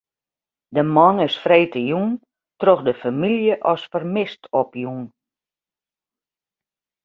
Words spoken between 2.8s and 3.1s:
de